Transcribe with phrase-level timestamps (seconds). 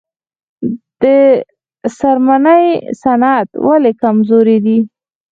[1.01, 1.03] د
[1.97, 2.65] څرمنې
[3.01, 4.79] صنعت ولې کمزوری دی؟